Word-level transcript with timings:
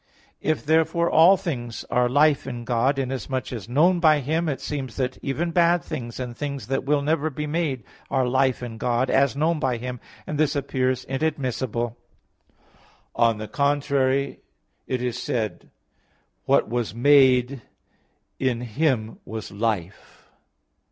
If, 0.41 0.65
therefore, 0.65 1.11
all 1.11 1.37
things 1.37 1.85
are 1.91 2.09
life 2.09 2.47
in 2.47 2.63
God, 2.65 2.97
inasmuch 2.97 3.53
as 3.53 3.69
known 3.69 3.99
by 3.99 4.19
Him, 4.19 4.49
it 4.49 4.59
seems 4.59 4.95
that 4.95 5.19
even 5.21 5.51
bad 5.51 5.83
things 5.83 6.19
and 6.19 6.35
things 6.35 6.65
that 6.69 6.85
will 6.85 7.03
never 7.03 7.29
be 7.29 7.45
made 7.45 7.83
are 8.09 8.27
life 8.27 8.63
in 8.63 8.79
God, 8.79 9.11
as 9.11 9.35
known 9.35 9.59
by 9.59 9.77
Him, 9.77 9.99
and 10.25 10.39
this 10.39 10.55
appears 10.55 11.03
inadmissible. 11.03 11.95
On 13.15 13.37
the 13.37 13.47
contrary, 13.47 14.25
(John 14.87 14.87
1:3, 14.87 14.87
4), 14.87 14.95
it 14.95 15.01
is 15.03 15.19
said, 15.21 15.69
"What 16.45 16.67
was 16.67 16.95
made, 16.95 17.61
in 18.39 18.61
Him 18.61 19.19
was 19.23 19.51
life." 19.51 20.31